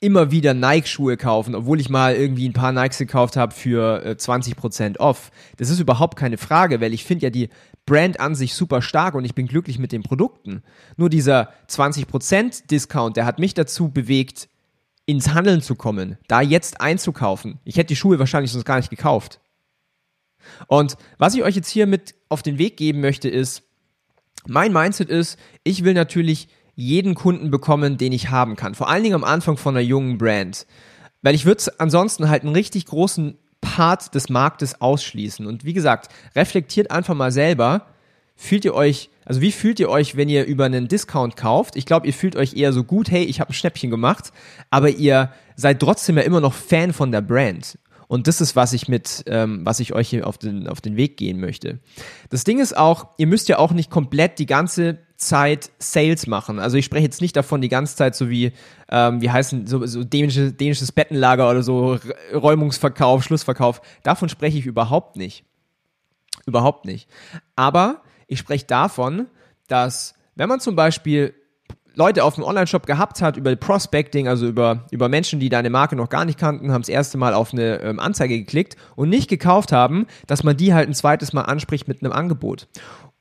immer 0.00 0.30
wieder 0.30 0.52
Nike-Schuhe 0.52 1.16
kaufen, 1.16 1.54
obwohl 1.54 1.80
ich 1.80 1.88
mal 1.88 2.14
irgendwie 2.14 2.48
ein 2.48 2.52
paar 2.52 2.72
Nikes 2.72 2.98
gekauft 2.98 3.36
habe 3.36 3.54
für 3.54 4.04
äh, 4.04 4.10
20% 4.10 4.98
off. 4.98 5.30
Das 5.56 5.70
ist 5.70 5.80
überhaupt 5.80 6.18
keine 6.18 6.36
Frage, 6.36 6.80
weil 6.80 6.92
ich 6.92 7.04
finde 7.04 7.24
ja 7.24 7.30
die 7.30 7.48
Brand 7.86 8.20
an 8.20 8.34
sich 8.34 8.54
super 8.54 8.82
stark 8.82 9.14
und 9.14 9.24
ich 9.24 9.34
bin 9.34 9.46
glücklich 9.46 9.78
mit 9.78 9.92
den 9.92 10.02
Produkten. 10.02 10.62
Nur 10.96 11.08
dieser 11.08 11.50
20% 11.68 12.66
Discount, 12.66 13.16
der 13.16 13.24
hat 13.24 13.38
mich 13.38 13.54
dazu 13.54 13.88
bewegt, 13.88 14.48
ins 15.06 15.32
Handeln 15.32 15.62
zu 15.62 15.76
kommen, 15.76 16.18
da 16.26 16.40
jetzt 16.40 16.80
einzukaufen. 16.80 17.60
Ich 17.64 17.76
hätte 17.76 17.88
die 17.88 17.96
Schuhe 17.96 18.18
wahrscheinlich 18.18 18.50
sonst 18.50 18.64
gar 18.64 18.76
nicht 18.76 18.90
gekauft. 18.90 19.40
Und 20.66 20.96
was 21.16 21.34
ich 21.34 21.44
euch 21.44 21.54
jetzt 21.54 21.70
hier 21.70 21.86
mit 21.86 22.16
auf 22.28 22.42
den 22.42 22.58
Weg 22.58 22.76
geben 22.76 23.00
möchte, 23.00 23.28
ist, 23.28 23.62
mein 24.46 24.72
Mindset 24.72 25.08
ist, 25.08 25.38
ich 25.64 25.84
will 25.84 25.94
natürlich 25.94 26.48
jeden 26.76 27.14
Kunden 27.14 27.50
bekommen, 27.50 27.96
den 27.96 28.12
ich 28.12 28.30
haben 28.30 28.54
kann. 28.54 28.74
Vor 28.74 28.88
allen 28.88 29.02
Dingen 29.02 29.16
am 29.16 29.24
Anfang 29.24 29.56
von 29.56 29.74
einer 29.74 29.84
jungen 29.84 30.18
Brand. 30.18 30.66
Weil 31.22 31.34
ich 31.34 31.46
würde 31.46 31.64
ansonsten 31.78 32.28
halt 32.28 32.44
einen 32.44 32.54
richtig 32.54 32.86
großen 32.86 33.36
Part 33.62 34.14
des 34.14 34.28
Marktes 34.28 34.80
ausschließen. 34.80 35.46
Und 35.46 35.64
wie 35.64 35.72
gesagt, 35.72 36.12
reflektiert 36.36 36.90
einfach 36.90 37.14
mal 37.14 37.32
selber, 37.32 37.86
fühlt 38.36 38.64
ihr 38.66 38.74
euch, 38.74 39.10
also 39.24 39.40
wie 39.40 39.50
fühlt 39.50 39.80
ihr 39.80 39.88
euch, 39.88 40.16
wenn 40.16 40.28
ihr 40.28 40.44
über 40.44 40.66
einen 40.66 40.86
Discount 40.86 41.36
kauft? 41.36 41.74
Ich 41.76 41.86
glaube, 41.86 42.06
ihr 42.06 42.12
fühlt 42.12 42.36
euch 42.36 42.54
eher 42.54 42.72
so 42.72 42.84
gut, 42.84 43.10
hey, 43.10 43.24
ich 43.24 43.40
habe 43.40 43.50
ein 43.50 43.54
Schnäppchen 43.54 43.90
gemacht, 43.90 44.32
aber 44.70 44.90
ihr 44.90 45.32
seid 45.56 45.80
trotzdem 45.80 46.18
ja 46.18 46.22
immer 46.22 46.40
noch 46.40 46.52
Fan 46.52 46.92
von 46.92 47.10
der 47.10 47.22
Brand. 47.22 47.78
Und 48.08 48.28
das 48.28 48.40
ist, 48.40 48.54
was 48.54 48.72
ich 48.72 48.86
mit, 48.86 49.24
ähm, 49.26 49.62
was 49.64 49.80
ich 49.80 49.94
euch 49.94 50.10
hier 50.10 50.26
auf 50.26 50.38
den, 50.38 50.68
auf 50.68 50.80
den 50.80 50.96
Weg 50.96 51.16
gehen 51.16 51.40
möchte. 51.40 51.80
Das 52.28 52.44
Ding 52.44 52.60
ist 52.60 52.76
auch, 52.76 53.08
ihr 53.16 53.26
müsst 53.26 53.48
ja 53.48 53.58
auch 53.58 53.72
nicht 53.72 53.90
komplett 53.90 54.38
die 54.38 54.46
ganze 54.46 54.98
Zeit 55.16 55.70
Sales 55.78 56.26
machen. 56.26 56.58
Also 56.58 56.76
ich 56.76 56.84
spreche 56.84 57.04
jetzt 57.04 57.20
nicht 57.20 57.36
davon 57.36 57.60
die 57.60 57.68
ganze 57.68 57.96
Zeit 57.96 58.14
so 58.14 58.28
wie, 58.28 58.52
ähm, 58.90 59.20
wie 59.20 59.30
heißen, 59.30 59.66
so, 59.66 59.84
so 59.86 60.04
dänische, 60.04 60.52
dänisches 60.52 60.92
Bettenlager 60.92 61.50
oder 61.50 61.62
so 61.62 61.98
Räumungsverkauf, 62.34 63.24
Schlussverkauf. 63.24 63.80
Davon 64.02 64.28
spreche 64.28 64.58
ich 64.58 64.66
überhaupt 64.66 65.16
nicht. 65.16 65.44
Überhaupt 66.46 66.84
nicht. 66.84 67.08
Aber 67.56 68.02
ich 68.26 68.38
spreche 68.38 68.66
davon, 68.66 69.26
dass 69.68 70.14
wenn 70.34 70.48
man 70.48 70.60
zum 70.60 70.76
Beispiel 70.76 71.34
Leute 71.96 72.24
auf 72.24 72.34
dem 72.34 72.44
Online-Shop 72.44 72.84
gehabt 72.84 73.22
hat 73.22 73.38
über 73.38 73.56
Prospecting, 73.56 74.28
also 74.28 74.46
über, 74.46 74.84
über 74.90 75.08
Menschen, 75.08 75.40
die 75.40 75.48
deine 75.48 75.70
Marke 75.70 75.96
noch 75.96 76.10
gar 76.10 76.26
nicht 76.26 76.38
kannten, 76.38 76.70
haben 76.70 76.82
das 76.82 76.90
erste 76.90 77.16
Mal 77.16 77.32
auf 77.32 77.54
eine 77.54 77.80
ähm, 77.80 77.98
Anzeige 77.98 78.38
geklickt 78.38 78.76
und 78.96 79.08
nicht 79.08 79.30
gekauft 79.30 79.72
haben, 79.72 80.06
dass 80.26 80.44
man 80.44 80.58
die 80.58 80.74
halt 80.74 80.90
ein 80.90 80.94
zweites 80.94 81.32
Mal 81.32 81.42
anspricht 81.42 81.88
mit 81.88 82.02
einem 82.02 82.12
Angebot. 82.12 82.68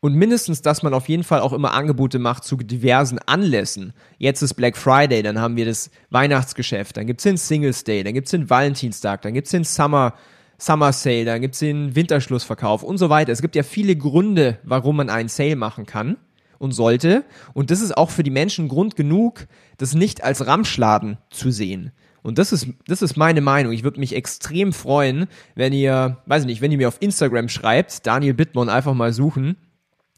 Und 0.06 0.14
mindestens, 0.14 0.62
dass 0.62 0.84
man 0.84 0.94
auf 0.94 1.10
jeden 1.10 1.24
Fall 1.24 1.40
auch 1.40 1.52
immer 1.52 1.74
Angebote 1.74 2.20
macht 2.20 2.44
zu 2.44 2.58
diversen 2.58 3.18
Anlässen. 3.18 3.92
Jetzt 4.20 4.44
ist 4.44 4.54
Black 4.54 4.78
Friday, 4.78 5.24
dann 5.24 5.40
haben 5.40 5.56
wir 5.56 5.66
das 5.66 5.90
Weihnachtsgeschäft, 6.12 6.96
dann 6.98 7.08
gibt's 7.08 7.24
den 7.24 7.38
Singles 7.38 7.84
Day, 7.86 8.04
dann 8.04 8.14
gibt's 8.14 8.30
den 8.30 8.48
Valentinstag, 8.48 9.24
dann 9.24 9.34
gibt's 9.34 9.50
den 9.50 9.64
Summer, 9.64 10.14
Summer 10.60 10.94
Sale, 10.94 11.26
dann 11.26 11.42
gibt's 11.42 11.58
den 11.58 11.96
Winterschlussverkauf 11.96 12.84
und 12.84 13.00
so 13.00 13.10
weiter. 13.10 13.32
Es 13.32 13.42
gibt 13.42 13.56
ja 13.56 13.64
viele 13.64 13.96
Gründe, 13.96 14.60
warum 14.62 14.98
man 14.98 15.10
einen 15.10 15.28
Sale 15.28 15.56
machen 15.56 15.88
kann 15.88 16.18
und 16.60 16.74
sollte. 16.74 17.26
Und 17.56 17.72
das 17.72 17.82
ist 17.82 17.98
auch 17.98 18.12
für 18.12 18.22
die 18.22 18.30
Menschen 18.30 18.68
Grund 18.68 18.96
genug, 18.96 19.48
das 19.80 19.96
nicht 19.96 20.24
als 20.24 20.46
Ramschladen 20.46 21.18
zu 21.32 21.50
sehen. 21.50 21.94
Und 22.22 22.38
das 22.38 22.52
ist, 22.52 22.68
das 22.88 23.02
ist 23.02 23.18
meine 23.18 23.42
Meinung. 23.42 23.74
Ich 23.74 23.84
würde 23.84 24.00
mich 24.00 24.16
extrem 24.16 24.72
freuen, 24.72 25.26
wenn 25.56 25.74
ihr, 25.74 26.18
weiß 26.28 26.44
ich 26.44 26.48
nicht, 26.48 26.62
wenn 26.62 26.72
ihr 26.72 26.78
mir 26.78 26.90
auf 26.90 27.02
Instagram 27.02 27.50
schreibt, 27.50 28.06
Daniel 28.06 28.36
Bittmann 28.36 28.70
einfach 28.70 28.94
mal 28.94 29.12
suchen, 29.12 29.58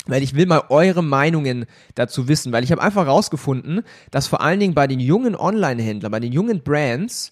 weil 0.07 0.23
ich 0.23 0.35
will 0.35 0.45
mal 0.45 0.63
eure 0.69 1.03
Meinungen 1.03 1.65
dazu 1.95 2.27
wissen, 2.27 2.51
weil 2.51 2.63
ich 2.63 2.71
habe 2.71 2.81
einfach 2.81 3.07
rausgefunden, 3.07 3.81
dass 4.11 4.27
vor 4.27 4.41
allen 4.41 4.59
Dingen 4.59 4.73
bei 4.73 4.87
den 4.87 4.99
jungen 4.99 5.35
Online-Händlern, 5.35 6.11
bei 6.11 6.19
den 6.19 6.31
jungen 6.31 6.63
Brands, 6.63 7.31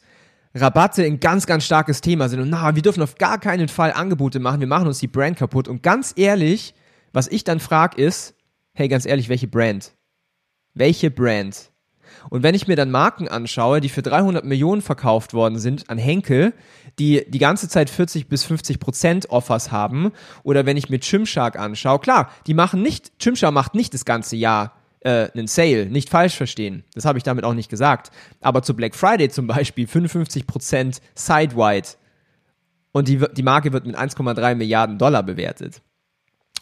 Rabatte 0.56 1.04
ein 1.04 1.20
ganz, 1.20 1.46
ganz 1.46 1.66
starkes 1.66 2.00
Thema 2.00 2.30
sind. 2.30 2.40
Und 2.40 2.50
na, 2.50 2.76
wir 2.76 2.82
dürfen 2.82 3.04
auf 3.04 3.16
gar 3.16 3.40
keinen 3.40 3.68
Fall 3.68 3.92
Angebote 3.92 4.40
machen, 4.40 4.62
wir 4.62 4.68
machen 4.68 4.88
uns 4.88 5.00
die 5.00 5.08
Brand 5.08 5.38
kaputt. 5.38 5.68
Und 5.68 5.84
ganz 5.84 6.14
ehrlich, 6.16 6.74
was 7.12 7.28
ich 7.28 7.44
dann 7.44 7.60
frage 7.60 8.02
ist, 8.02 8.36
hey, 8.74 8.88
ganz 8.88 9.06
ehrlich, 9.06 9.28
welche 9.28 9.48
Brand? 9.48 9.94
Welche 10.74 11.12
Brand? 11.12 11.72
Und 12.30 12.44
wenn 12.44 12.56
ich 12.56 12.68
mir 12.68 12.76
dann 12.76 12.92
Marken 12.92 13.28
anschaue, 13.28 13.82
die 13.82 13.90
für 13.90 14.02
300 14.02 14.46
Millionen 14.46 14.82
verkauft 14.82 15.34
worden 15.34 15.60
sind 15.60 15.90
an 15.90 15.98
Henkel, 15.98 16.54
die 17.00 17.26
die 17.28 17.40
ganze 17.40 17.70
Zeit 17.70 17.90
40 17.90 18.28
bis 18.28 18.44
50 18.44 18.80
Prozent 18.80 19.30
Offers 19.30 19.72
haben, 19.72 20.12
oder 20.44 20.66
wenn 20.66 20.78
ich 20.78 20.90
mir 20.90 21.00
Chimshark 21.00 21.58
anschaue, 21.58 22.00
klar, 22.00 22.30
die 22.48 22.54
machen 22.54 22.82
nicht, 22.82 23.12
Chimshark 23.20 23.54
macht 23.54 23.76
nicht 23.76 23.94
das 23.94 24.06
ganze 24.06 24.36
Jahr 24.36 24.74
äh, 25.02 25.30
einen 25.34 25.48
Sale, 25.48 25.86
nicht 25.86 26.10
falsch 26.10 26.36
verstehen. 26.36 26.84
Das 26.94 27.06
habe 27.06 27.18
ich 27.18 27.24
damit 27.24 27.44
auch 27.46 27.54
nicht 27.54 27.70
gesagt. 27.70 28.12
Aber 28.42 28.64
zu 28.64 28.76
Black 28.76 28.96
Friday 28.96 29.30
zum 29.30 29.48
Beispiel 29.48 29.88
55 29.88 30.48
Prozent 30.48 31.02
Sidewide 31.14 31.90
und 32.92 33.08
die, 33.08 33.22
die 33.34 33.44
Marke 33.44 33.72
wird 33.74 33.86
mit 33.86 33.98
1,3 33.98 34.56
Milliarden 34.56 34.98
Dollar 34.98 35.22
bewertet. 35.22 35.82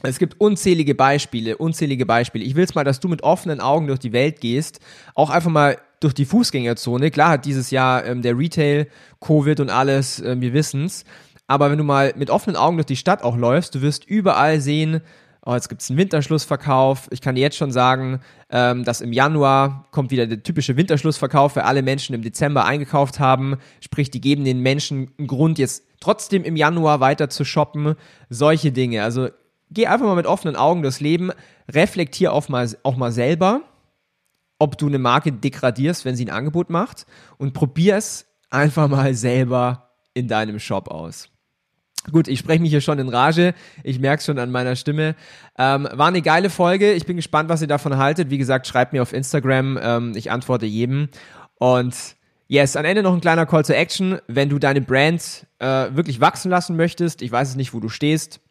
Es 0.10 0.19
gibt 0.19 0.39
unzählige 0.39 0.95
Beispiele, 0.95 1.57
unzählige 1.57 2.05
Beispiele. 2.05 2.43
Ich 2.43 2.55
will 2.55 2.65
es 2.65 2.75
mal, 2.75 2.83
dass 2.83 3.00
du 3.00 3.07
mit 3.07 3.24
offenen 3.24 3.62
Augen 3.62 3.88
durch 3.88 4.00
die 4.00 4.12
Welt 4.12 4.41
gehst, 4.41 4.79
auch 5.15 5.29
einfach 5.29 5.50
mal 5.50 5.77
durch 6.01 6.13
die 6.13 6.25
Fußgängerzone. 6.25 7.10
Klar 7.10 7.29
hat 7.29 7.45
dieses 7.45 7.72
Jahr 7.72 8.05
ähm, 8.05 8.22
der 8.22 8.38
Retail, 8.38 8.88
Covid 9.22 9.62
und 9.62 9.69
alles, 9.69 10.19
äh, 10.19 10.36
wir 10.39 10.53
wissen's. 10.53 11.05
Aber 11.48 11.72
wenn 11.72 11.77
du 11.77 11.86
mal 11.86 12.13
mit 12.17 12.29
offenen 12.29 12.57
Augen 12.57 12.77
durch 12.77 12.86
die 12.86 12.98
Stadt 12.98 13.24
auch 13.24 13.38
läufst, 13.38 13.75
du 13.75 13.81
wirst 13.81 14.05
überall 14.05 14.60
sehen, 14.60 15.01
oh, 15.45 15.53
jetzt 15.53 15.69
gibt's 15.69 15.89
einen 15.89 16.00
Winterschlussverkauf. 16.00 17.07
Ich 17.12 17.22
kann 17.22 17.36
dir 17.36 17.41
jetzt 17.41 17.57
schon 17.57 17.72
sagen, 17.72 18.19
ähm, 18.50 18.83
dass 18.83 19.00
im 19.00 19.13
Januar 19.13 19.88
kommt 19.91 20.12
wieder 20.12 20.27
der 20.27 20.43
typische 20.43 20.75
Winterschlussverkauf, 20.75 21.55
weil 21.55 21.63
alle 21.63 21.81
Menschen 21.81 22.13
im 22.13 22.22
Dezember 22.22 22.65
eingekauft 22.65 23.19
haben. 23.19 23.57
Sprich, 23.79 24.12
die 24.12 24.22
geben 24.22 24.43
den 24.43 24.60
Menschen 24.60 25.12
einen 25.17 25.27
Grund, 25.27 25.60
jetzt 25.60 25.83
trotzdem 26.00 26.43
im 26.43 26.57
Januar 26.57 27.00
weiter 27.00 27.29
zu 27.29 27.45
shoppen. 27.45 27.95
Solche 28.29 28.74
Dinge. 28.74 29.03
Also 29.03 29.29
geh 29.74 29.88
einfach 29.88 30.06
mal 30.06 30.15
mit 30.15 30.27
offenen 30.27 30.56
Augen 30.56 30.82
durchs 30.82 31.00
Leben, 31.00 31.32
reflektier 31.72 32.34
auch 32.34 32.50
mal, 32.50 32.70
auch 32.84 32.96
mal 32.96 33.12
selber, 33.12 33.62
ob 34.60 34.77
du 34.77 34.88
eine 34.88 35.00
Marke 35.00 35.32
degradierst, 35.32 36.06
wenn 36.06 36.15
sie 36.15 36.25
ein 36.25 36.32
Angebot 36.32 36.70
macht 36.70 37.06
und 37.38 37.53
probier 37.53 37.98
es 37.98 38.25
einfach 38.50 38.88
mal 38.88 39.13
selber 39.13 39.89
in 40.13 40.27
deinem 40.27 40.60
Shop 40.60 40.89
aus. 40.89 41.30
Gut, 42.12 42.27
ich 42.27 42.39
spreche 42.39 42.62
mich 42.62 42.70
hier 42.70 42.82
schon 42.82 43.00
in 43.00 43.08
Rage. 43.08 43.53
Ich 43.82 43.98
merke 44.00 44.20
es 44.20 44.25
schon 44.25 44.38
an 44.38 44.51
meiner 44.51 44.75
Stimme. 44.75 45.15
Ähm, 45.58 45.88
war 45.94 46.08
eine 46.08 46.22
geile 46.22 46.50
Folge. 46.50 46.92
Ich 46.94 47.06
bin 47.06 47.15
gespannt, 47.15 47.48
was 47.48 47.62
ihr 47.62 47.68
davon 47.68 47.98
haltet. 47.98 48.30
Wie 48.30 48.38
gesagt, 48.38 48.68
schreibt 48.68 48.92
mir 48.92 49.01
auf 49.01 49.13
Instagram. 49.13 49.80
Ähm, 49.82 50.12
ich 50.15 50.30
antworte 50.30 50.65
jedem. 50.65 51.08
Und 51.60 51.96
yes, 52.48 52.75
am 52.75 52.84
Ende 52.84 53.03
noch 53.03 53.13
ein 53.13 53.22
kleiner 53.22 53.46
Call 53.46 53.63
to 53.63 53.72
Action. 53.72 54.20
Wenn 54.27 54.50
du 54.50 54.60
deine 54.60 54.82
Brand 54.82 55.48
äh, 55.60 55.65
wirklich 55.96 56.20
wachsen 56.20 56.51
lassen 56.51 56.75
möchtest, 56.75 57.22
ich 57.22 57.32
weiß 57.32 57.50
es 57.50 57.56
nicht, 57.56 57.74
wo 57.74 57.80
du 57.80 57.88
stehst, 57.88 58.42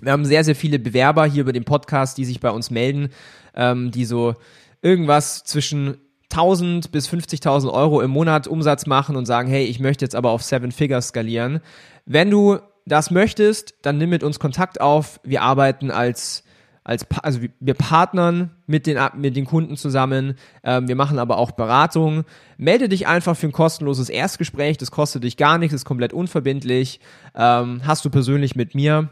wir 0.00 0.12
haben 0.12 0.24
sehr, 0.24 0.44
sehr 0.44 0.56
viele 0.56 0.78
Bewerber 0.78 1.26
hier 1.26 1.42
über 1.42 1.52
den 1.52 1.64
Podcast, 1.64 2.18
die 2.18 2.24
sich 2.24 2.40
bei 2.40 2.50
uns 2.50 2.70
melden, 2.70 3.10
ähm, 3.54 3.90
die 3.90 4.04
so 4.04 4.34
irgendwas 4.82 5.44
zwischen 5.44 5.98
1000 6.30 6.92
bis 6.92 7.08
50.000 7.08 7.72
Euro 7.72 8.00
im 8.00 8.10
Monat 8.10 8.46
Umsatz 8.46 8.86
machen 8.86 9.16
und 9.16 9.26
sagen, 9.26 9.48
hey, 9.48 9.64
ich 9.64 9.80
möchte 9.80 10.04
jetzt 10.04 10.14
aber 10.14 10.30
auf 10.30 10.42
Seven 10.42 10.72
Figures 10.72 11.08
skalieren. 11.08 11.60
Wenn 12.04 12.30
du 12.30 12.58
das 12.84 13.10
möchtest, 13.10 13.74
dann 13.82 13.98
nimm 13.98 14.10
mit 14.10 14.22
uns 14.22 14.38
Kontakt 14.38 14.80
auf. 14.80 15.20
Wir 15.24 15.42
arbeiten 15.42 15.90
als 15.90 16.42
als 16.84 17.04
also 17.24 17.40
wir 17.58 17.74
partnern 17.74 18.52
mit 18.68 18.86
den 18.86 18.96
mit 19.16 19.34
den 19.34 19.44
Kunden 19.44 19.76
zusammen. 19.76 20.34
Ähm, 20.62 20.86
wir 20.86 20.94
machen 20.94 21.18
aber 21.18 21.36
auch 21.36 21.50
Beratung. 21.50 22.24
Melde 22.58 22.88
dich 22.88 23.08
einfach 23.08 23.36
für 23.36 23.48
ein 23.48 23.52
kostenloses 23.52 24.08
Erstgespräch. 24.08 24.76
Das 24.78 24.92
kostet 24.92 25.24
dich 25.24 25.36
gar 25.36 25.58
nichts, 25.58 25.74
ist 25.74 25.84
komplett 25.84 26.12
unverbindlich. 26.12 27.00
Ähm, 27.34 27.80
hast 27.84 28.04
du 28.04 28.10
persönlich 28.10 28.54
mit 28.54 28.76
mir 28.76 29.08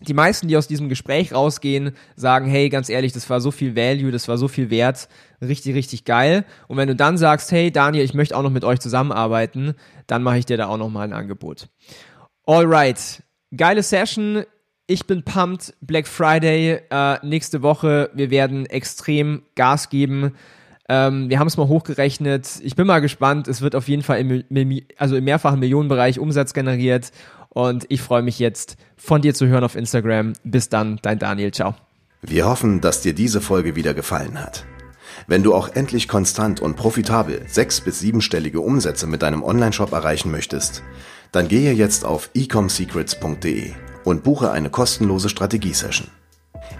die 0.00 0.14
meisten, 0.14 0.48
die 0.48 0.56
aus 0.56 0.68
diesem 0.68 0.88
Gespräch 0.88 1.32
rausgehen, 1.32 1.92
sagen, 2.16 2.48
hey, 2.48 2.68
ganz 2.68 2.88
ehrlich, 2.88 3.12
das 3.12 3.28
war 3.28 3.40
so 3.40 3.50
viel 3.50 3.74
Value, 3.74 4.12
das 4.12 4.28
war 4.28 4.38
so 4.38 4.48
viel 4.48 4.70
Wert, 4.70 5.08
richtig, 5.42 5.74
richtig 5.74 6.04
geil. 6.04 6.44
Und 6.68 6.76
wenn 6.76 6.88
du 6.88 6.96
dann 6.96 7.18
sagst, 7.18 7.50
hey, 7.52 7.70
Daniel, 7.70 8.04
ich 8.04 8.14
möchte 8.14 8.36
auch 8.36 8.42
noch 8.42 8.50
mit 8.50 8.64
euch 8.64 8.80
zusammenarbeiten, 8.80 9.74
dann 10.06 10.22
mache 10.22 10.38
ich 10.38 10.46
dir 10.46 10.56
da 10.56 10.68
auch 10.68 10.78
noch 10.78 10.88
mal 10.88 11.02
ein 11.02 11.12
Angebot. 11.12 11.68
Alright, 12.46 13.22
geile 13.56 13.82
Session. 13.82 14.44
Ich 14.86 15.06
bin 15.06 15.22
pumped. 15.22 15.74
Black 15.82 16.06
Friday 16.08 16.80
äh, 16.90 17.26
nächste 17.26 17.60
Woche. 17.60 18.10
Wir 18.14 18.30
werden 18.30 18.64
extrem 18.64 19.42
Gas 19.54 19.90
geben. 19.90 20.32
Ähm, 20.88 21.28
wir 21.28 21.38
haben 21.38 21.46
es 21.46 21.58
mal 21.58 21.68
hochgerechnet. 21.68 22.48
Ich 22.62 22.74
bin 22.74 22.86
mal 22.86 23.00
gespannt. 23.00 23.46
Es 23.48 23.60
wird 23.60 23.74
auf 23.74 23.88
jeden 23.88 24.02
Fall 24.02 24.20
im, 24.20 24.80
also 24.96 25.16
im 25.16 25.24
mehrfachen 25.24 25.60
Millionenbereich 25.60 26.18
Umsatz 26.18 26.54
generiert. 26.54 27.12
Und 27.58 27.86
ich 27.88 28.02
freue 28.02 28.22
mich 28.22 28.38
jetzt 28.38 28.76
von 28.96 29.20
dir 29.20 29.34
zu 29.34 29.48
hören 29.48 29.64
auf 29.64 29.74
Instagram. 29.74 30.34
Bis 30.44 30.68
dann, 30.68 31.00
dein 31.02 31.18
Daniel. 31.18 31.50
Ciao. 31.50 31.74
Wir 32.22 32.46
hoffen, 32.46 32.80
dass 32.80 33.00
dir 33.00 33.14
diese 33.14 33.40
Folge 33.40 33.74
wieder 33.74 33.94
gefallen 33.94 34.40
hat. 34.40 34.64
Wenn 35.26 35.42
du 35.42 35.52
auch 35.52 35.68
endlich 35.68 36.06
konstant 36.06 36.60
und 36.60 36.76
profitabel 36.76 37.42
sechs- 37.48 37.80
bis 37.80 37.98
siebenstellige 37.98 38.60
Umsätze 38.60 39.08
mit 39.08 39.22
deinem 39.22 39.42
Onlineshop 39.42 39.90
erreichen 39.90 40.30
möchtest, 40.30 40.84
dann 41.32 41.48
gehe 41.48 41.72
jetzt 41.72 42.04
auf 42.04 42.30
ecomsecrets.de 42.32 43.72
und 44.04 44.22
buche 44.22 44.52
eine 44.52 44.70
kostenlose 44.70 45.28
Strategiesession. 45.28 46.06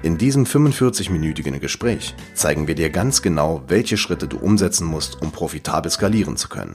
In 0.04 0.16
diesem 0.16 0.44
45-minütigen 0.44 1.58
Gespräch 1.58 2.14
zeigen 2.34 2.68
wir 2.68 2.76
dir 2.76 2.90
ganz 2.90 3.20
genau, 3.20 3.64
welche 3.66 3.96
Schritte 3.96 4.28
du 4.28 4.38
umsetzen 4.38 4.86
musst, 4.86 5.20
um 5.22 5.32
profitabel 5.32 5.90
skalieren 5.90 6.36
zu 6.36 6.48
können. 6.48 6.74